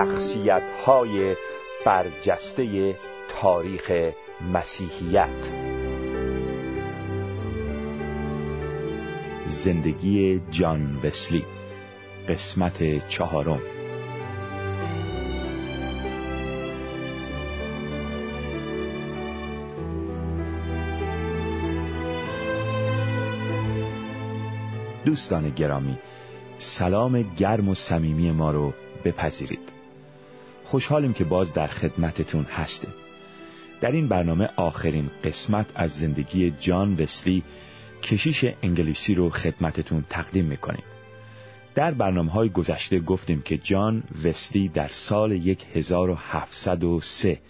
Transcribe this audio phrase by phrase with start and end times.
[0.00, 1.36] شخصیت های
[1.86, 2.96] برجسته
[3.40, 3.92] تاریخ
[4.52, 5.28] مسیحیت.
[9.46, 11.44] زندگی جان وسلی
[12.28, 13.60] قسمت چهارم.
[25.04, 25.98] دوستان گرامی
[26.58, 28.72] سلام گرم و صمیمی ما رو
[29.04, 29.79] بپذیرید.
[30.70, 32.90] خوشحالیم که باز در خدمتتون هستیم.
[33.80, 37.42] در این برنامه آخرین قسمت از زندگی جان وسلی
[38.02, 40.82] کشیش انگلیسی رو خدمتتون تقدیم می‌کنیم.
[41.74, 45.32] در برنامه های گذشته گفتیم که جان وسلی در سال
[45.74, 47.40] 1703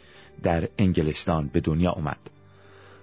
[0.43, 2.31] در انگلستان به دنیا اومد.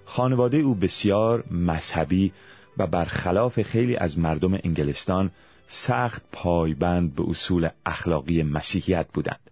[0.04, 2.32] خانواده او بسیار مذهبی
[2.78, 5.30] و برخلاف خیلی از مردم انگلستان
[5.68, 9.47] سخت پایبند به اصول اخلاقی مسیحیت بودند.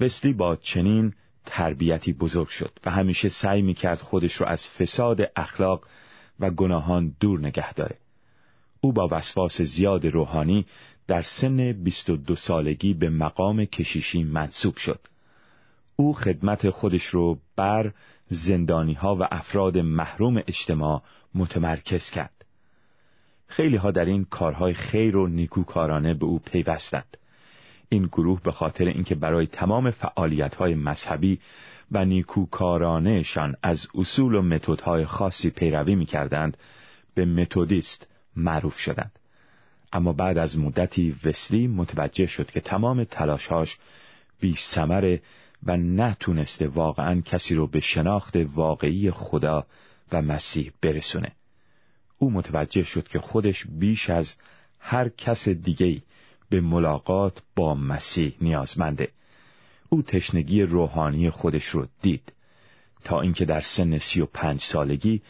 [0.00, 1.12] وسلی با چنین
[1.46, 5.86] تربیتی بزرگ شد و همیشه سعی می‌کرد خودش رو از فساد اخلاق
[6.40, 7.96] و گناهان دور نگه داره.
[8.80, 10.66] او با وسواس زیاد روحانی
[11.06, 15.00] در سن 22 سالگی به مقام کشیشی منصوب شد.
[15.96, 17.92] او خدمت خودش رو بر
[18.30, 21.02] زندانی ها و افراد محروم اجتماع
[21.34, 22.44] متمرکز کرد.
[23.46, 27.16] خیلی ها در این کارهای خیر و نیکوکارانه به او پیوستند.
[27.92, 31.40] این گروه به خاطر اینکه برای تمام فعالیت‌های مذهبی
[31.92, 36.56] و نیکوکارانهشان از اصول و متدهای خاصی پیروی می‌کردند
[37.14, 39.12] به متودیست معروف شدند.
[39.92, 43.78] اما بعد از مدتی وسلی متوجه شد که تمام تلاشهاش
[44.40, 45.22] بی سمره
[45.62, 49.66] و نتونسته واقعا کسی رو به شناخت واقعی خدا
[50.12, 51.32] و مسیح برسونه.
[52.18, 54.34] او متوجه شد که خودش بیش از
[54.78, 56.02] هر کس دیگهی
[56.50, 59.08] به ملاقات با مسیح نیازمنده.
[59.88, 62.32] او تشنگی روحانی خودش رو دید
[63.04, 65.22] تا اینکه در سن سی و پنج سالگی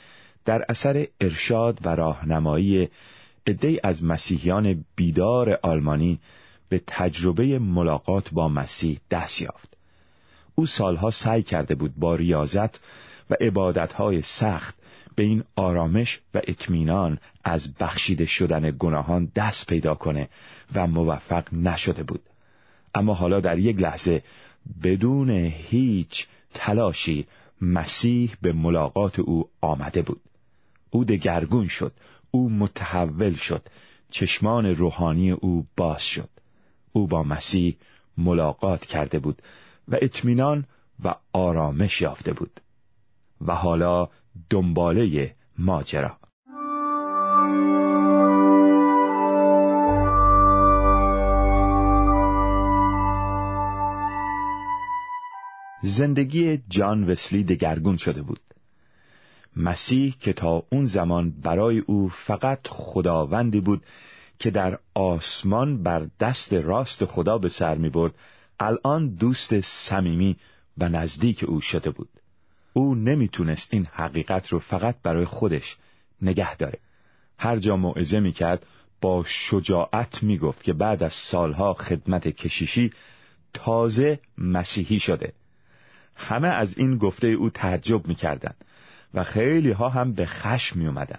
[0.45, 2.89] در اثر ارشاد و راهنمایی
[3.47, 6.21] عدهای از مسیحیان بیدار آلمانی
[6.69, 9.77] به تجربه ملاقات با مسیح دست یافت.
[10.55, 12.81] او سالها سعی کرده بود با ریاضت
[13.31, 14.80] و عبادتهای سخت
[15.21, 20.29] به این آرامش و اطمینان از بخشیده شدن گناهان دست پیدا کنه
[20.75, 22.21] و موفق نشده بود.
[22.95, 24.23] اما حالا در یک لحظه
[24.83, 25.31] بدون
[25.71, 27.27] هیچ تلاشی
[27.61, 30.21] مسیح به ملاقات او آمده بود.
[30.91, 31.93] او دگرگون شد
[32.31, 33.63] او متحول شد
[34.11, 36.31] چشمان روحانی او باز شد.
[36.93, 37.77] او با مسیح
[38.19, 39.43] ملاقات کرده بود
[39.89, 40.65] و اطمینان
[41.05, 42.61] و آرامش یافته بود.
[43.47, 44.09] و حالا
[44.51, 46.17] دنباله ماجرا.
[55.83, 58.41] زندگی جان وسلی دگرگون شده بود.
[59.57, 63.83] مسیح که تا اون زمان برای او فقط خداوندی بود
[64.39, 68.15] که در آسمان بر دست راست خدا به سر می برد
[68.61, 70.37] الان دوست صمیمی
[70.79, 72.20] و نزدیک او شده بود.
[72.73, 75.77] او نمی‌تونست این حقیقت رو فقط برای خودش
[76.23, 76.79] نگه داره
[77.39, 78.67] هر جا موعظه می‌کرد
[79.01, 82.91] با شجاعت می‌گفت که بعد از سالها خدمت کشیشی
[83.53, 85.33] تازه مسیحی شده
[86.17, 88.65] همه از این گفته او تعجب می‌کردند
[89.15, 91.19] و خیلی ها هم به خشم می اومدن.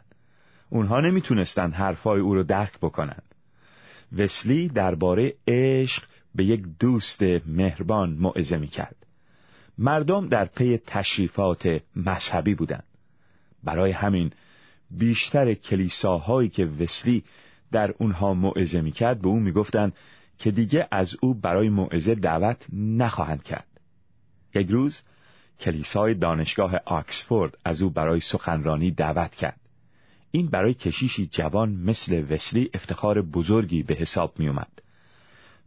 [0.70, 3.36] اونها نمی‌تونستند حرفای او رو درک بکنند.
[4.18, 6.04] وسلی درباره عشق
[6.36, 9.01] به یک دوست مهربان موعظه می‌کرد.
[9.78, 12.84] مردم در پی تشریفات مذهبی بودند.
[13.64, 14.32] برای همین
[14.92, 17.24] بیشتر کلیساهایی که وسلی
[17.72, 19.94] در اونها موعظه می‌کرد به او می‌گفتند
[20.40, 23.68] که دیگه از او برای موعظه دعوت نخواهند کرد.
[24.56, 25.02] یک روز
[25.60, 29.60] کلیسای دانشگاه آکسفورد از او برای سخنرانی دعوت کرد.
[30.32, 34.82] این برای کشیشی جوان مثل وسلی افتخار بزرگی به حساب می اومد.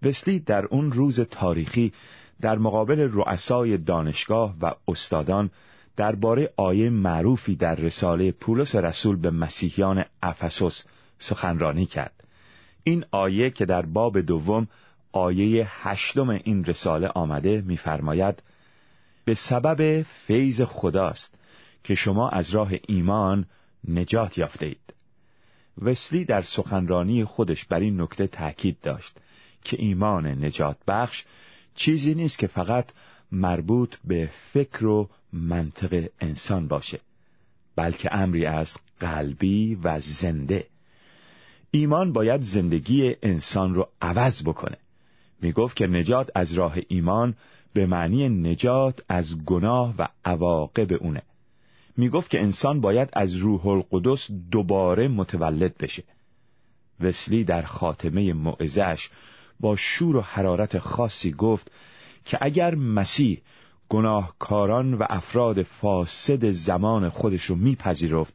[0.03, 1.93] وسلی در اون روز تاریخی
[2.41, 5.51] در مقابل رؤسای دانشگاه و استادان
[5.97, 10.85] درباره آیه معروفی در رساله پولس رسول به مسیحیان افسوس
[11.19, 12.25] سخنرانی کرد.
[12.85, 14.69] این آیه که در باب دوم
[15.13, 18.43] آیه هشتم این رساله آمده می‌فرماید
[19.25, 21.35] به سبب فیض خداست
[21.85, 23.47] که شما از راه ایمان
[23.89, 24.95] نجات یافته اید
[25.79, 29.17] وسلی در سخنرانی خودش بر این نکته تاکید داشت
[29.65, 31.25] که ایمان نجات بخش
[31.75, 32.91] چیزی نیست که فقط
[33.33, 37.01] مربوط به فکر و منطق انسان باشه
[37.77, 40.67] بلکه امری از قلبی و زنده.
[41.71, 44.77] ایمان باید زندگی انسان رو عوض بکنه.
[45.43, 47.35] می گفت که نجات از راه ایمان
[47.73, 51.23] به معنی نجات از گناه و عواقب اونه.
[51.97, 56.05] می گفت که انسان باید از روح القدس دوباره متولد بشه.
[57.01, 59.11] وسلی در خاتمه معزش
[59.65, 61.71] با شور و حرارت خاصی گفت
[62.25, 63.43] که اگر مسیح
[63.89, 68.35] گناهکاران و افراد فاسد زمان خودش رو میپذیرفت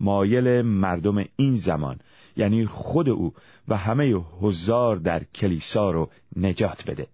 [0.00, 1.98] مایل مردم این زمان
[2.36, 3.34] یعنی خود او
[3.68, 7.06] و همه هزار در کلیسا رو نجات بده.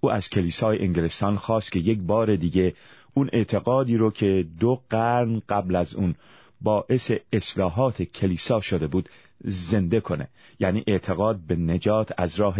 [0.00, 2.74] او از کلیسای انگلستان خواست که یک بار دیگه
[3.14, 6.14] اون اعتقادی رو که دو قرن قبل از اون
[6.60, 9.08] باعث اصلاحات کلیسا شده بود
[9.44, 10.28] زنده کنه.
[10.60, 12.56] یعنی اعتقاد به نجات از راه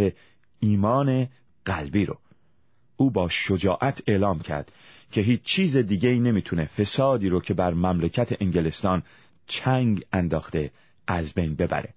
[0.60, 1.28] ایمان
[1.64, 2.18] قلبی رو.
[2.96, 4.72] او با شجاعت اعلام کرد
[5.12, 9.02] که هیچ چیز دیگه ای نمی‌تونه فسادی رو که بر مملکت انگلستان
[9.46, 10.70] چنگ انداخته
[11.06, 11.94] از بین ببره.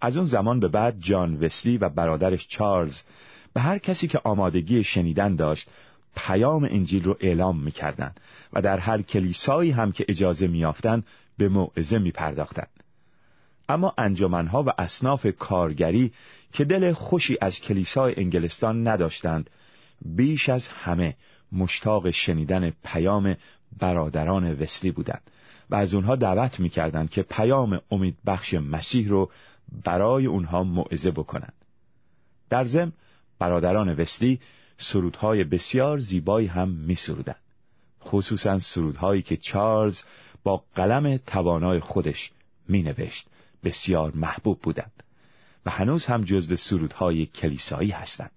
[0.00, 3.02] از اون زمان به بعد جان وسلی و برادرش چارلز
[3.52, 5.70] به هر کسی که آمادگی شنیدن داشت
[6.16, 8.20] پیام انجیل رو اعلام می‌کردند
[8.52, 11.06] و در هر کلیسایی هم که اجازه میافتند
[11.38, 12.68] به موعظه میپرداختند
[13.68, 16.12] اما انجمنها و اصناف کارگری
[16.52, 19.50] که دل خوشی از کلیسای انگلستان نداشتند
[20.04, 21.16] بیش از همه
[21.52, 23.36] مشتاق شنیدن پیام
[23.78, 25.30] برادران وسلی بودند
[25.70, 29.30] و از اونها دعوت می‌کردند که پیام امید بخش مسیح رو
[29.84, 31.54] برای اونها موعظه بکنند
[32.50, 32.92] در ضمن
[33.38, 34.40] برادران وسلی
[34.76, 37.34] سرودهای بسیار زیبایی هم می سرودن.
[38.04, 40.02] خصوصا سرودهایی که چارلز
[40.42, 42.32] با قلم توانای خودش
[42.68, 43.26] می نوشت
[43.64, 45.02] بسیار محبوب بودند
[45.66, 48.30] و هنوز هم جزو سرودهای کلیسایی هستند.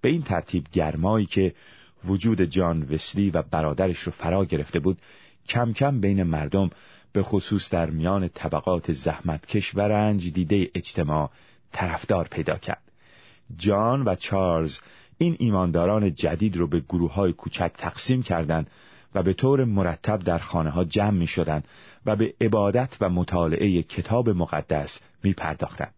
[0.00, 1.54] به این ترتیب گرمایی که
[2.04, 4.98] وجود جان وسلی و برادرش رو فرا گرفته بود
[5.48, 6.70] کم کم بین مردم
[7.12, 11.30] به خصوص در میان طبقات زحمتکش و رنج دیده اجتماع
[11.72, 12.82] طرفدار پیدا کرد.
[13.56, 14.78] جان و چارلز
[15.18, 18.70] این ایمانداران جدید رو به گروه های کوچک تقسیم کردند
[19.14, 21.68] و به طور مرتب در خانه ها جمع می شدند
[22.06, 25.94] و به عبادت و مطالعه کتاب مقدس می پرداختند.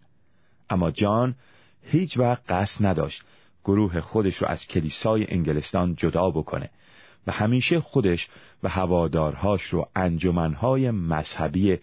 [0.71, 1.35] اما جان
[1.83, 3.23] هیچ وقت قصد نداشت
[3.65, 6.71] گروه خودش رو از کلیسای انگلستان جدا بکنه
[7.27, 8.29] و همیشه خودش
[8.63, 11.79] و هوادارهاش رو انجمنهای مذهبی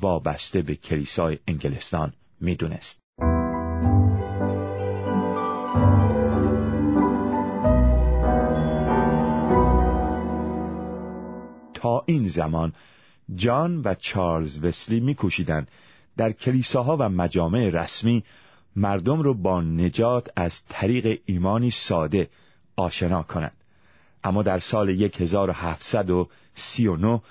[0.00, 3.07] وابسته به کلیسای انگلستان می‌دونست.
[11.78, 12.72] تا این زمان
[13.34, 15.70] جان و چارلز وسلی میکوشیدند
[16.16, 18.24] در کلیساها و مجامع رسمی
[18.76, 22.28] مردم رو با نجات از طریق ایمانی ساده
[22.76, 23.56] آشنا کنند.
[24.24, 27.22] اما در سال 1739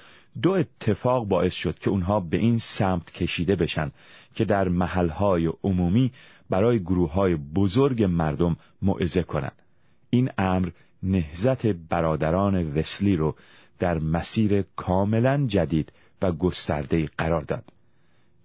[0.41, 3.91] دو اتفاق باعث شد که اونها به این سمت کشیده بشن
[4.35, 6.11] که در محلهای عمومی
[6.49, 9.61] برای گروههای بزرگ مردم موعظه کنند.
[10.09, 10.69] این امر
[11.03, 13.35] نهزت برادران وسلی رو
[13.79, 15.91] در مسیر کاملا جدید
[16.21, 17.63] و گسترده قرار داد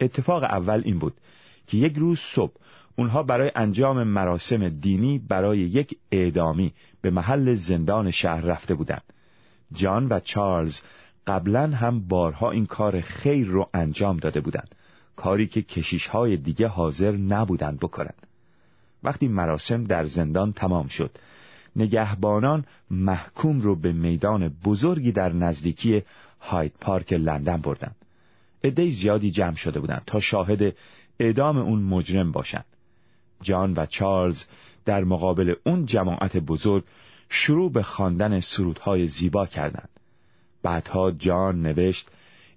[0.00, 1.14] اتفاق اول این بود
[1.66, 2.54] که یک روز صبح
[2.96, 9.02] اونها برای انجام مراسم دینی برای یک اعدامی به محل زندان شهر رفته بودند.
[9.72, 10.80] جان و چارلز
[11.26, 14.74] قبلا هم بارها این کار خیر رو انجام داده بودند.
[15.16, 18.26] کاری که کشیش های دیگه حاضر نبودند بکنند.
[19.02, 21.10] وقتی مراسم در زندان تمام شد
[21.76, 26.02] نگهبانان محکوم رو به میدان بزرگی در نزدیکی
[26.40, 27.96] هاید پارک لندن بردند.
[28.64, 30.76] عده زیادی جمع شده بودند تا شاهد
[31.20, 32.64] اعدام اون مجرم باشند.
[33.42, 34.44] جان و چارلز
[34.84, 36.84] در مقابل اون جماعت بزرگ
[37.28, 39.88] شروع به خواندن سرودهای زیبا کردند.
[40.62, 42.08] بعدها جان نوشت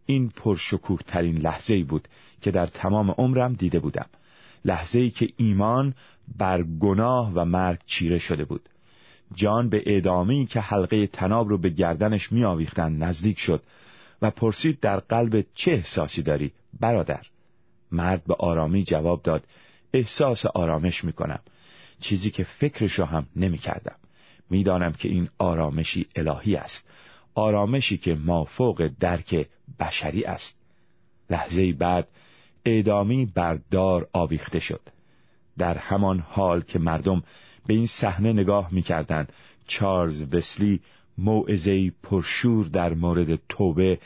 [0.05, 2.07] این پرشکوه ترین لحظه بود
[2.41, 4.05] که در تمام عمرم دیده بودم.
[4.65, 5.93] لحظه ای که ایمان
[6.37, 8.69] بر گناه و مرگ چیره شده بود.
[9.33, 13.63] جان به ادامه‌ای که حلقه تناب رو به گردنش می نزدیک شد
[14.21, 17.21] و پرسید در قلب چه احساسی داری برادر؟
[17.91, 19.43] مرد به آرامی جواب داد
[19.93, 21.39] احساس آرامش می کنم
[21.99, 23.95] چیزی که فکرشو هم نمی کردم
[24.49, 26.89] می‌دانم که این آرامشی الهی است
[27.35, 29.47] آرامشی که مافوق درک
[29.79, 30.57] بشری است.
[31.29, 32.07] لحظه بعد
[32.65, 34.81] اعدامی بر دار آویخته شد.
[35.57, 37.23] در همان حال که مردم
[37.67, 39.33] به این صحنه نگاه می‌کردند.
[39.67, 40.79] چارلز وسلی
[41.17, 43.99] موعظه پرشور در مورد توبه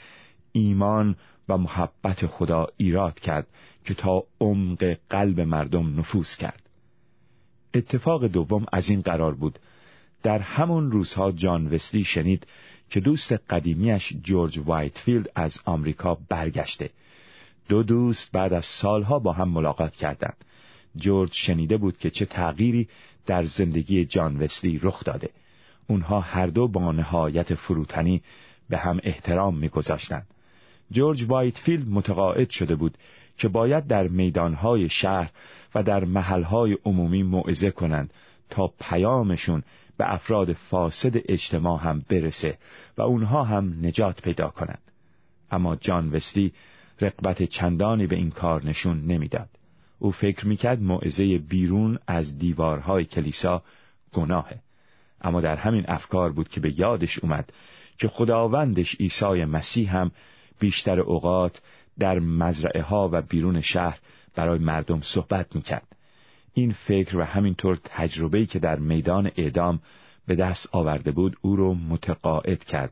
[0.52, 1.16] ایمان
[1.50, 3.48] و محبت خدا ایراد کرد
[3.84, 6.70] که تا عمق قلب مردم نفوذ کرد.
[7.74, 9.60] اتفاق دوم از این قرار بود.
[10.24, 12.48] در همون روزها جان وسلی شنید
[12.90, 16.90] که دوست قدیمیش جورج وایتفیلد از آمریکا برگشته.
[17.70, 20.46] دو دوست بعد از سالها با هم ملاقات کردند.
[20.96, 22.88] جورج شنیده بود که چه تغییری
[23.26, 25.30] در زندگی جان وسلی رخ داده.
[25.88, 28.22] اونها هر دو با نهایت فروتنی
[28.70, 30.28] به هم احترام میگذاشتند.
[30.92, 32.98] جورج وایتفیلد متقاعد شده بود
[33.38, 35.32] که باید در میدانهای شهر
[35.76, 38.14] و در محلهای عمومی موعظه کنند
[38.50, 39.64] تا پیامشون
[39.98, 42.58] به افراد فاسد اجتماع هم برسه
[42.98, 44.82] و اونها هم نجات پیدا کنند.
[45.52, 46.54] اما جان وسلی
[47.02, 49.50] رقبت چندانی به این کار نشون نمی‌داد.
[50.00, 53.64] او فکر می‌کرد موعظه بیرون از دیوارهای کلیسا
[54.14, 54.60] گناهه.
[55.22, 57.54] اما در همین افکار بود که به یادش اومد
[57.98, 60.12] که خداوندش عیسی مسیح هم
[60.60, 61.62] بیشتر اوقات
[62.00, 64.00] در مزرعه ها و بیرون شهر
[64.36, 65.88] برای مردم صحبت می‌کرد.
[66.54, 69.80] این فکر و همینطور تجربه‌ای که در میدان اعدام
[70.28, 72.92] به دست آورده بود او رو متقاعد کرد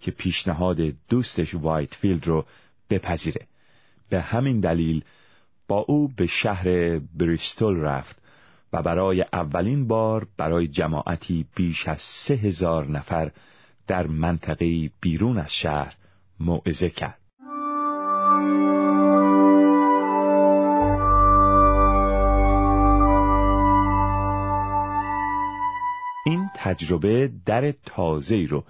[0.00, 2.44] که پیشنهاد دوستش وایتفیلد رو
[2.90, 3.46] بپذیره.
[4.10, 5.04] به همین دلیل
[5.68, 8.16] با او به شهر بریستول رفت
[8.72, 13.30] و برای اولین بار برای جماعتی بیش از سه هزار نفر
[13.86, 15.94] در منطقه بیرون از شهر
[16.40, 17.18] موعظه کرد.
[26.26, 28.64] این تجربه در تازه‌ای رو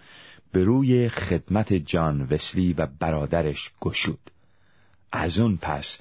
[0.53, 4.31] به روی خدمت جان وسلی و برادرش گشود.
[5.13, 5.99] از اون پس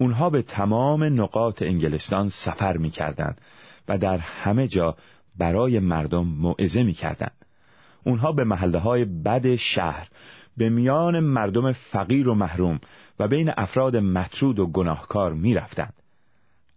[0.00, 3.40] اونها به تمام نقاط انگلستان سفر می‌کردند
[3.88, 4.96] و در همه جا
[5.38, 7.44] برای مردم موعظه می‌کردند.
[8.04, 10.08] اونها به محله های بد شهر
[10.56, 12.80] به میان مردم فقیر و محروم
[13.18, 15.94] و بین افراد مطرود و گناهکار می‌رفتند.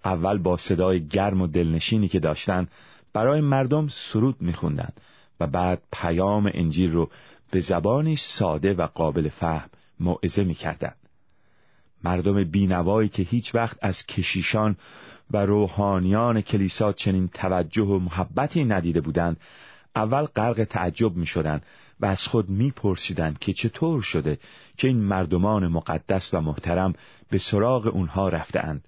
[0.06, 2.72] اول با صدای گرم و دلنشینی که داشتند
[3.14, 5.02] برای مردم سرود میخوندند
[5.40, 7.10] و بعد پیام انجیل رو
[7.52, 10.96] به زبانی ساده و قابل فهم موعظه می‌کردند.
[12.04, 14.76] مردم بینوایی که هیچ وقت از کشیشان
[15.32, 19.38] و روحانیان کلیسا چنین توجه و محبتی ندیده بودند
[19.96, 21.66] اول غرق تعجب می شدند
[22.00, 24.38] و از خود می پرسیدند که چطور شده
[24.78, 26.94] که این مردمان مقدس و محترم
[27.30, 28.88] به سراغ اونها رفتهاند.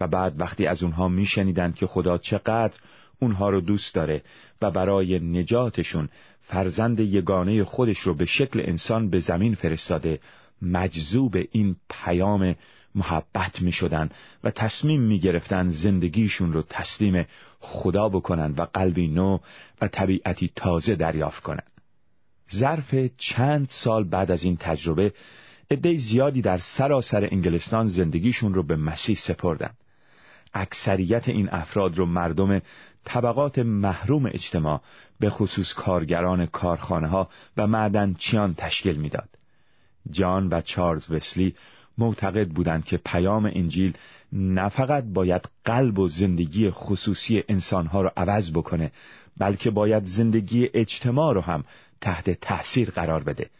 [0.00, 2.78] و بعد وقتی از اونها می شنیدند که خدا چقدر
[3.18, 4.22] اونها رو دوست داره
[4.62, 6.08] و برای نجاتشون
[6.42, 10.20] فرزند یگانه خودش رو به شکل انسان به زمین فرستاده
[10.62, 12.56] مجذوب این پیام
[12.94, 14.08] محبت می شدن
[14.44, 17.26] و تصمیم می گرفتن زندگیشون رو تسلیم
[17.60, 19.38] خدا بکنن و قلبی نو
[19.80, 21.70] و طبیعتی تازه دریافت کنند.
[22.54, 25.12] ظرف چند سال بعد از این تجربه
[25.70, 29.70] عده زیادی در سراسر انگلستان زندگیشون رو به مسیح سپردن.
[30.54, 32.60] اکثریت این افراد رو مردم
[33.04, 34.80] طبقات محروم اجتماع
[35.20, 39.28] به خصوص کارگران کارخانه ها و معدنچیان تشکیل می‌داد.
[40.10, 41.54] جان و چارلز وسلی
[41.98, 43.92] معتقد بودند که پیام انجیل
[44.32, 48.92] نه فقط باید قلب و زندگی خصوصی انسانها رو عوض بکنه
[49.38, 51.64] بلکه باید زندگی اجتماع رو هم
[52.00, 53.50] تحت تأثیر قرار بده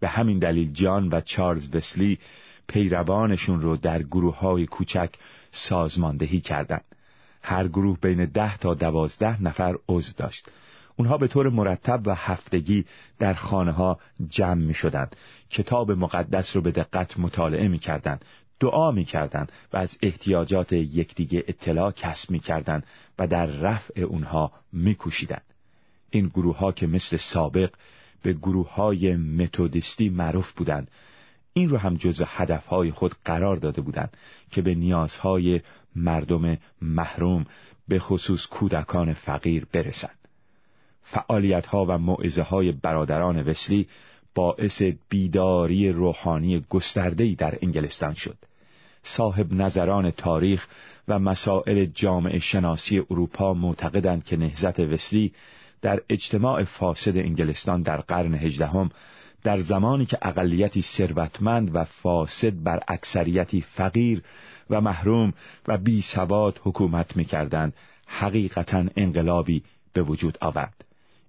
[0.00, 2.18] به همین دلیل جان و چارلز وسلی
[2.66, 5.10] پیروانشون رو در گروه های کوچک
[5.52, 6.84] سازماندهی کردند.
[7.42, 10.48] هر گروه بین ده تا دوازده نفر عضو داشت
[10.96, 12.84] اونها به طور مرتب و هفتگی
[13.18, 13.98] در خانه ها
[14.28, 15.16] جمع می شدند.
[15.50, 18.24] کتاب مقدس رو به دقت مطالعه می کردند.
[18.60, 22.86] دعا می کردند و از احتیاجات یکدیگه اطلاع کسب می کردند
[23.18, 25.44] و در رفع اونها می کوشیدند.
[26.10, 27.70] این گروه ها که مثل سابق
[28.22, 30.90] به گروه های متودیستی معروف بودند
[31.52, 34.16] این رو هم جزو هدفهای خود قرار داده بودند
[34.50, 35.60] که به نیازهای
[35.96, 37.46] مردم محروم
[37.88, 40.23] به خصوص کودکان فقیر برسند.
[41.04, 43.88] فعالیت ها و معزه های برادران وسلی
[44.34, 48.36] باعث بیداری روحانی گستردهی در انگلستان شد.
[49.02, 50.66] صاحب نظران تاریخ
[51.08, 55.32] و مسائل جامعه شناسی اروپا معتقدند که نهزت وسلی
[55.82, 58.90] در اجتماع فاسد انگلستان در قرن هجدهم
[59.42, 64.22] در زمانی که اقلیتی ثروتمند و فاسد بر اکثریتی فقیر
[64.70, 65.32] و محروم
[65.68, 67.72] و بی سواد حکومت می‌کردند
[68.06, 70.83] حقیقتا انقلابی به وجود آورد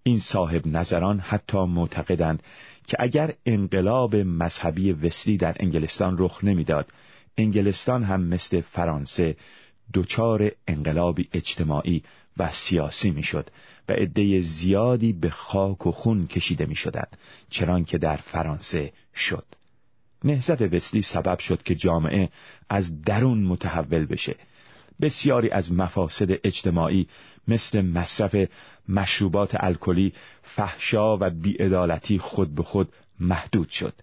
[0.07, 2.43] این صاحب نظران حتی معتقدند
[2.87, 6.91] که اگر انقلاب مذهبی وسلی در انگلستان رخ نمی‌داد
[7.37, 9.35] انگلستان هم مثل فرانسه
[9.93, 12.03] دچار انقلابی اجتماعی
[12.37, 13.49] و سیاسی می‌شد
[13.89, 17.17] و عده زیادی به خاک و خون کشیده می شدند
[17.49, 19.45] چران که در فرانسه شد.
[20.23, 22.29] نهزت وسلی سبب شد که جامعه
[22.69, 24.35] از درون متحول بشه.
[25.01, 27.07] بسیاری از مفاسد اجتماعی
[27.47, 28.35] مثل مصرف
[28.89, 33.93] مشروبات الکلی، فحشا و بیعدالتی خود به خود محدود شد.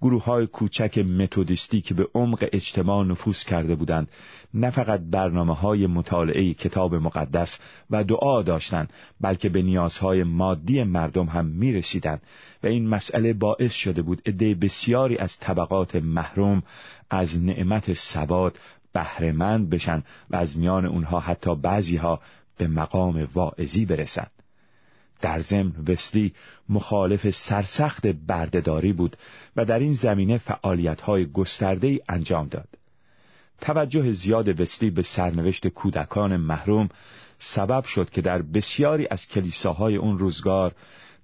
[0.00, 4.08] گروه های کوچک متودیستی که به عمق اجتماع نفوذ کرده بودند
[4.54, 7.58] نه فقط برنامه های مطالعه کتاب مقدس
[7.90, 12.22] و دعا داشتند بلکه به نیازهای مادی مردم هم می رسیدند
[12.62, 16.62] و این مسئله باعث شده بود عده بسیاری از طبقات محروم
[17.10, 18.58] از نعمت سواد
[18.92, 22.20] بهرهمند بشن و از میان اونها حتی بعضی ها
[22.58, 24.30] به مقام واعظی برسند
[25.20, 26.32] در ضمن وسلی
[26.68, 29.16] مخالف سرسخت بردهداری بود
[29.56, 32.68] و در این زمینه فعالیت‌های گسترده‌ای انجام داد.
[33.60, 36.88] توجه زیاد وسلی به سرنوشت کودکان محروم
[37.38, 40.74] سبب شد که در بسیاری از کلیساهای اون روزگار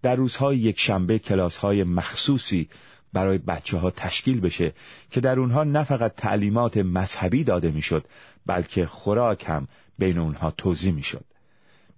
[0.02, 2.68] در روزهای یک شنبه کلاسهای مخصوصی
[3.12, 4.72] برای بچه ها تشکیل بشه
[5.10, 8.04] که در اونها نه فقط تعلیمات مذهبی داده می‌شد
[8.46, 11.24] بلکه خوراک هم بین اونها توضیح می‌شد.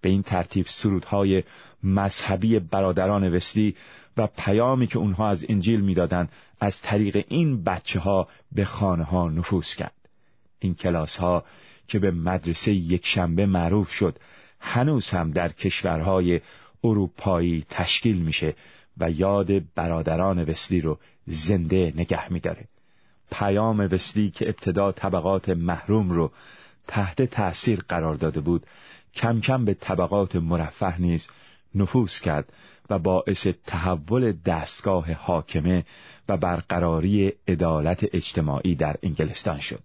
[0.01, 1.43] به این ترتیب سرودهای
[1.83, 3.77] مذهبی برادران وسلی
[4.17, 6.29] و پیامی که اونها از انجیل می‌دادند
[6.61, 9.93] از طریق این بچه ها به خانه ها نفوذ کرد
[10.59, 11.45] این کلاس ها
[11.89, 14.19] که به مدرسه یک شنبه معروف شد
[14.61, 16.41] هنوز هم در کشورهای
[16.85, 18.55] اروپایی تشکیل میشه
[18.99, 22.69] و یاد برادران وسلی رو زنده نگه میداره
[23.31, 26.33] پیام وسلی که ابتدا طبقات محروم رو
[26.87, 28.67] تحت تأثیر قرار داده بود
[29.15, 31.29] کم کم به طبقات مرفه نیز
[31.75, 32.53] نفوذ کرد
[32.91, 35.85] و باعث تحول دستگاه حاکمه
[36.29, 39.83] و برقراری عدالت اجتماعی در انگلستان شد.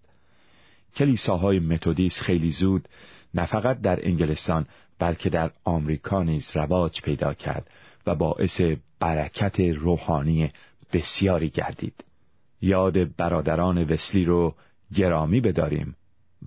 [0.96, 2.88] کلیساهای متودیس خیلی زود
[3.34, 4.66] نه فقط در انگلستان
[5.00, 7.70] بلکه در آمریکا نیز رواج پیدا کرد
[8.08, 8.62] و باعث
[9.00, 10.52] برکت روحانی
[10.94, 12.04] بسیاری گردید.
[12.62, 14.56] یاد برادران وسلی رو
[14.96, 15.96] گرامی بداریم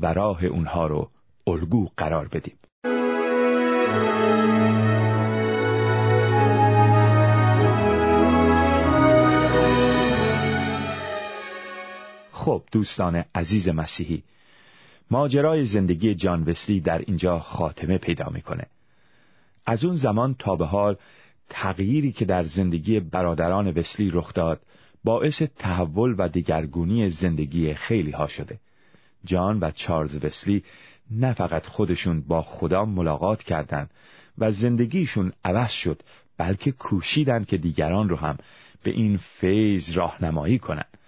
[0.00, 1.10] و راه اونها رو
[1.46, 2.54] الگو قرار بدیم.
[12.32, 14.22] خب دوستان عزیز مسیحی
[15.10, 18.66] ماجرای زندگی جان وسلی در اینجا خاتمه پیدا می‌کنه
[19.66, 20.96] از اون زمان تا به حال
[21.48, 24.60] تغییری که در زندگی برادران وسلی رخ داد
[25.04, 28.58] باعث تحول و دگرگونی زندگی خیلی ها شده
[29.24, 30.64] جان و چارلز وسلی
[31.10, 33.90] نه فقط خودشون با خدا ملاقات کردند
[34.38, 36.02] و زندگیشون عوض شد
[36.36, 38.38] بلکه کوشیدن که دیگران رو هم
[38.82, 40.98] به این فیض راهنمایی کنند.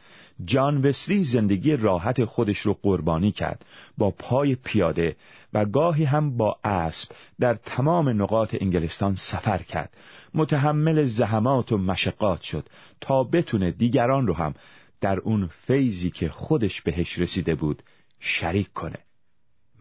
[0.45, 3.65] جان وسلی زندگی راحت خودش رو قربانی کرد
[3.99, 5.17] با پای پیاده
[5.53, 9.97] و گاهی هم با اسب در تمام نقاط انگلستان سفر کرد.
[10.35, 12.69] متحمل زحمات و مشقات شد
[13.01, 14.55] تا بتونه دیگران رو هم
[15.01, 17.83] در اون فیضی که خودش بهش رسیده بود
[18.21, 18.99] شریک کنه.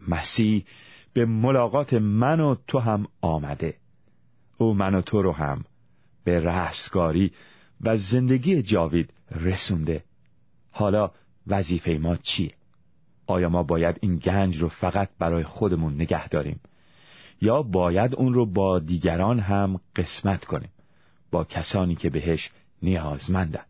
[0.08, 0.64] مسیح
[1.12, 3.74] به ملاقات من و تو هم آمده.
[4.58, 5.64] او من و تو رو هم
[6.24, 7.32] به رستگاری
[7.80, 10.04] و زندگی جاوید رسونده.
[10.78, 11.10] حالا
[11.46, 12.52] وظیفه ما چیه؟
[13.26, 16.60] آیا ما باید این گنج رو فقط برای خودمون نگه داریم؟
[17.40, 20.68] یا باید اون رو با دیگران هم قسمت کنیم؟
[21.30, 22.50] با کسانی که بهش
[22.82, 23.64] نیازمندن.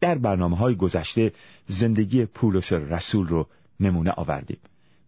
[0.00, 1.32] در برنامه های گذشته
[1.66, 3.46] زندگی پولس رسول رو
[3.80, 4.58] نمونه آوردیم.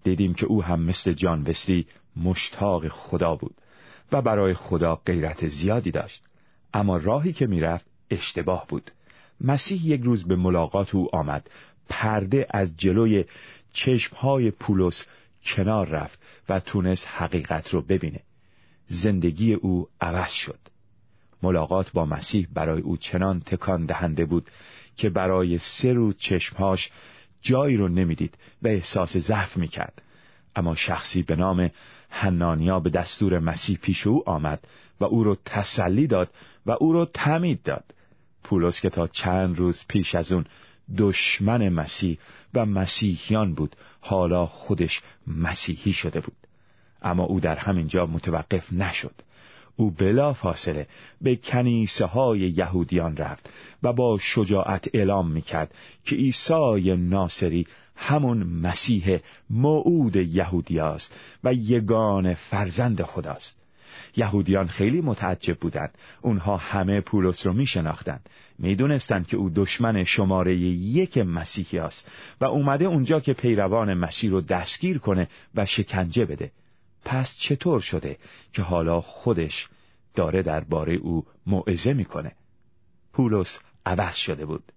[0.04, 3.54] دیدیم که او هم مثل جان وسلی مشتاق خدا بود
[4.12, 6.24] و برای خدا غیرت زیادی داشت.
[6.74, 8.90] اما راهی که می‌رفت اشتباه بود.
[9.40, 11.50] مسیح یک روز به ملاقات او آمد.
[11.88, 13.24] پرده از جلوی
[13.72, 15.06] چشمهای پولس
[15.44, 16.18] کنار رفت
[16.48, 18.20] و تونست حقیقت رو ببینه.
[18.88, 20.58] زندگی او عوض شد.
[21.42, 24.50] ملاقات با مسیح برای او چنان تکان دهنده بود
[24.96, 26.90] که برای سه روز چشمهاش
[27.42, 30.02] جایی رو نمی‌دید و احساس ضعف می‌کرد.
[30.56, 31.70] اما شخصی به نام
[32.08, 34.68] حنانیا به دستور مسیح پیش او آمد
[35.00, 36.30] و او رو تسلی داد
[36.66, 37.84] و او رو تمید داد.
[38.46, 40.44] پولس که تا چند روز پیش از اون
[40.98, 42.18] دشمن مسیح
[42.54, 46.36] و مسیحیان بود حالا خودش مسیحی شده بود.
[47.02, 49.14] اما او در همین جا متوقف نشد.
[49.76, 50.86] او بلا فاصله
[51.20, 53.50] به کنیسه های یهودیان رفت
[53.82, 59.18] و با شجاعت اعلام می‌کرد که عیسی ناصری همون مسیح
[59.50, 63.65] موعود یهودی است و یگان فرزند خداست.
[64.16, 65.98] یهودیان خیلی متعجب بودند.
[66.20, 67.66] اونها همه پولس رو می
[68.58, 72.08] می‌دونستند که او دشمن شماره یک مسیحی است
[72.40, 76.52] و اومده اونجا که پیروان مسیح رو دستگیر کنه و شکنجه بده.
[77.04, 78.16] پس چطور شده
[78.52, 79.68] که حالا خودش
[80.14, 82.32] داره درباره او موعظه می‌کنه؟
[83.12, 84.72] پولس عوض شده بود.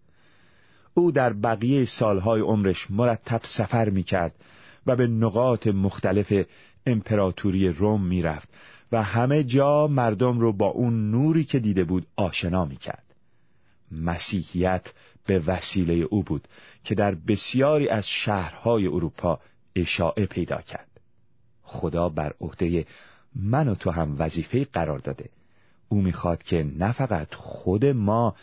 [0.93, 4.35] او در بقیه سالهای عمرش مرتب سفر می‌کرد
[4.85, 6.33] و به نقاط مختلف
[6.85, 8.49] امپراتوری روم می‌رفت
[8.91, 13.03] و همه جا مردم رو با اون نوری که دیده بود آشنا می‌کرد.
[13.91, 14.93] مسیحیت
[15.25, 16.47] به وسیله او بود
[16.83, 19.39] که در بسیاری از شهرهای اروپا
[19.75, 20.87] اشاعه پیدا کرد.
[21.63, 22.85] خدا بر عهده
[23.35, 25.29] من و تو هم وظیفه قرار داده.
[25.89, 28.35] او می‌خواد که نه فقط خود ما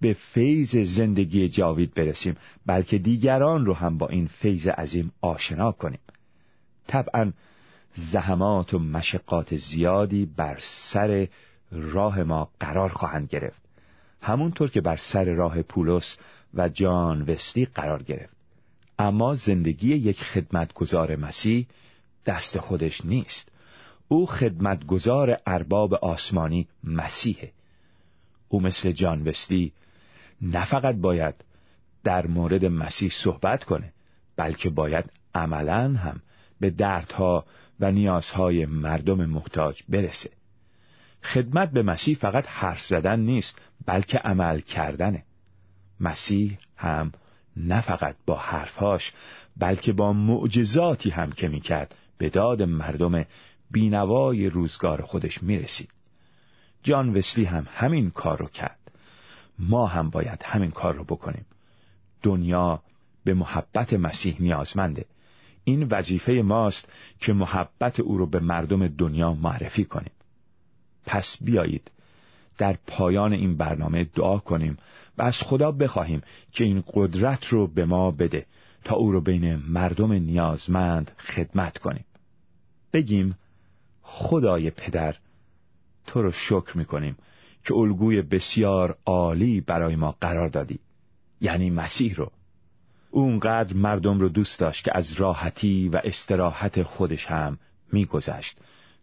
[0.00, 2.36] به فیض زندگی جاوید برسیم
[2.66, 6.00] بلکه دیگران رو هم با این فیض عظیم آشنا کنیم.
[6.86, 7.32] طبعا
[7.94, 11.28] زحمات و مشقات زیادی بر سر
[11.72, 13.62] راه ما قرار خواهند گرفت.
[14.22, 16.18] همونطور که بر سر راه پولس
[16.54, 18.34] و جان وستی قرار گرفت.
[18.98, 21.66] اما زندگی یک خدمتگزار مسیح
[22.26, 23.48] دست خودش نیست.
[24.08, 27.52] او خدمتگزار ارباب آسمانی مسیحه.
[28.48, 29.72] او مثل جان وستی
[30.42, 31.34] نه فقط باید
[32.04, 33.92] در مورد مسیح صحبت کنه
[34.36, 35.04] بلکه باید
[35.34, 36.20] عملا هم
[36.60, 37.44] به دردها
[37.80, 40.30] و نیازهای مردم محتاج برسه.
[41.22, 45.22] خدمت به مسیح فقط حرف زدن نیست بلکه عمل کردنه.
[46.00, 47.12] مسیح هم
[47.56, 49.12] نه فقط با حرفهاش
[49.56, 53.24] بلکه با معجزاتی هم که می‌کرد به داد مردم
[53.70, 55.90] بینوای روزگار خودش می‌رسید.
[56.82, 58.78] جان وسلی هم همین کار رو کرد.
[59.58, 61.46] ما هم باید همین کار رو بکنیم.
[62.22, 62.82] دنیا
[63.24, 65.04] به محبت مسیح نیازمنده.
[65.64, 66.88] این وظیفه ماست
[67.20, 70.12] که محبت او رو به مردم دنیا معرفی کنیم.
[71.06, 71.90] پس بیایید
[72.58, 74.76] در پایان این برنامه دعا کنیم
[75.18, 76.22] و از خدا بخواهیم
[76.52, 78.46] که این قدرت رو به ما بده
[78.84, 82.04] تا او رو بین مردم نیازمند خدمت کنیم.
[82.92, 83.38] بگیم
[84.02, 85.16] خدای پدر
[86.06, 87.16] تو رو شکر می‌کنیم
[87.64, 90.78] که الگوی بسیار عالی برای ما قرار دادی
[91.40, 92.32] یعنی مسیح رو.
[93.14, 97.58] اونقدر مردم رو دوست داشت که از راحتی و استراحت خودش هم
[97.92, 98.58] میگذشت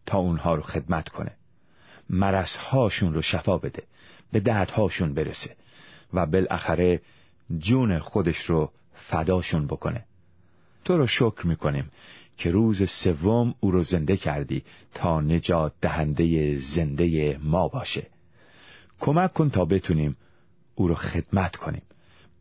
[0.06, 1.32] تا اونها رو خدمت کنه.
[2.10, 3.84] مرزهاشون رو شفا بده
[4.32, 5.56] به دردهاشون برسه
[6.13, 7.02] و بالاخره
[7.58, 10.06] جون خودش رو فداشون بکنه.
[10.86, 11.91] تو رو شکر می‌کنیم
[12.38, 18.08] که روز سوم او رو زنده کردی تا نجات دهنده زنده ما باشه.
[19.00, 20.17] کمک کن تا بتونیم
[20.76, 21.82] او رو خدمت کنیم.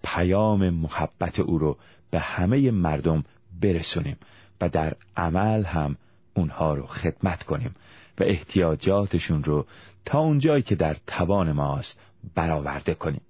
[0.04, 1.78] پیام محبت او رو
[2.10, 3.24] به همه مردم
[3.60, 4.16] برسونیم
[4.60, 5.96] و در عمل هم
[6.34, 7.74] اونها رو خدمت کنیم
[8.20, 9.66] و احتیاجاتشون رو
[10.04, 12.00] تا اونجایی که در توان ماست
[12.34, 13.22] برآورده کنیم.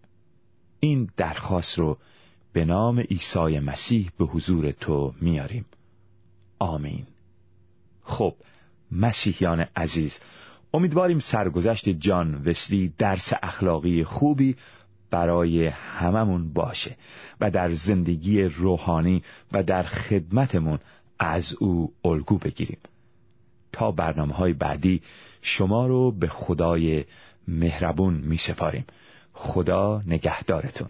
[0.81, 1.99] این درخواست رو
[2.53, 5.65] به نام عیسی مسیح به حضور تو میاریم.
[6.59, 7.07] آمین.
[8.03, 8.35] خب
[8.93, 10.21] مسیحیان عزیز
[10.75, 14.57] امیدواریم سرگذشت جان وسلی درس اخلاقی خوبی
[15.11, 16.97] برای هممون باشه
[17.41, 20.79] و در زندگی روحانی و در خدمتمون
[21.19, 22.79] از او الگو بگیریم.
[23.73, 25.03] تا برنامه های بعدی
[25.43, 27.05] شما رو به خدای
[27.49, 28.85] مهربون می سپاریم
[29.33, 30.89] خدا نگهدارتون.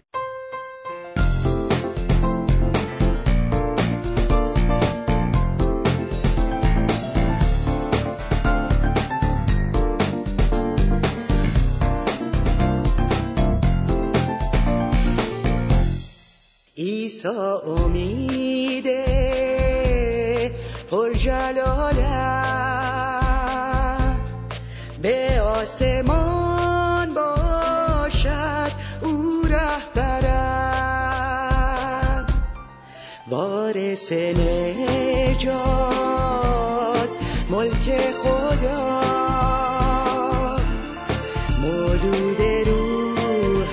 [35.33, 35.51] نجات.
[37.49, 39.01] ملک خدا.
[41.61, 43.71] مولود روحم.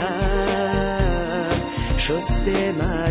[1.96, 3.07] شست مرا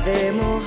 [0.07, 0.66] غرق محبت